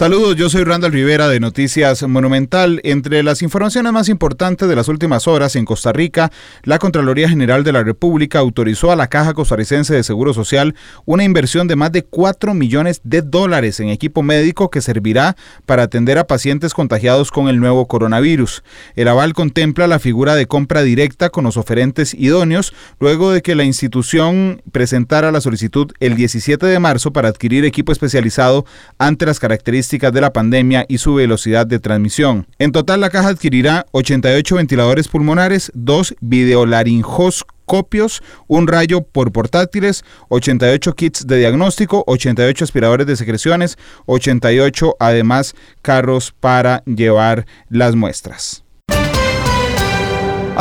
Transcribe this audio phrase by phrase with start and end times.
[0.00, 2.80] Saludos, yo soy Randall Rivera de Noticias Monumental.
[2.84, 6.32] Entre las informaciones más importantes de las últimas horas en Costa Rica,
[6.62, 11.24] la Contraloría General de la República autorizó a la Caja Costarricense de Seguro Social una
[11.24, 15.36] inversión de más de 4 millones de dólares en equipo médico que servirá
[15.66, 18.64] para atender a pacientes contagiados con el nuevo coronavirus.
[18.96, 23.54] El aval contempla la figura de compra directa con los oferentes idóneos luego de que
[23.54, 28.64] la institución presentara la solicitud el 17 de marzo para adquirir equipo especializado
[28.96, 32.46] ante las características de la pandemia y su velocidad de transmisión.
[32.58, 40.94] En total, la caja adquirirá 88 ventiladores pulmonares, dos videolaringoscopios, un rayo por portátiles, 88
[40.94, 48.62] kits de diagnóstico, 88 aspiradores de secreciones, 88 además carros para llevar las muestras.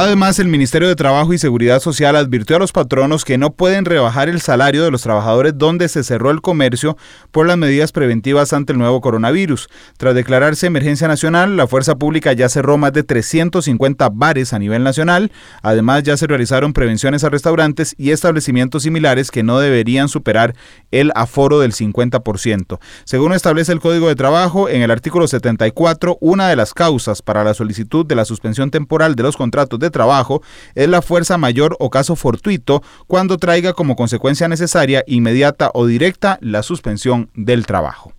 [0.01, 3.83] Además, el Ministerio de Trabajo y Seguridad Social advirtió a los patronos que no pueden
[3.83, 6.95] rebajar el salario de los trabajadores donde se cerró el comercio
[7.31, 9.67] por las medidas preventivas ante el nuevo coronavirus.
[9.97, 14.85] Tras declararse emergencia nacional, la fuerza pública ya cerró más de 350 bares a nivel
[14.85, 15.33] nacional.
[15.63, 20.55] Además, ya se realizaron prevenciones a restaurantes y establecimientos similares que no deberían superar
[20.91, 22.79] el aforo del 50%.
[23.03, 27.43] Según establece el Código de Trabajo, en el artículo 74, una de las causas para
[27.43, 30.41] la solicitud de la suspensión temporal de los contratos trabajo
[30.75, 36.37] es la fuerza mayor o caso fortuito cuando traiga como consecuencia necesaria, inmediata o directa
[36.41, 38.13] la suspensión del trabajo.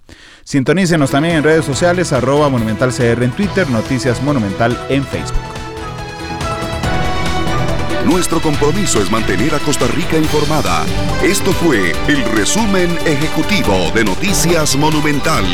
[0.44, 5.38] Sintonícenos también en redes sociales, arroba monumentalcr en Twitter, Noticias Monumental en Facebook.
[8.04, 10.84] Nuestro compromiso es mantener a Costa Rica informada.
[11.22, 15.44] Esto fue el resumen ejecutivo de Noticias Monumental.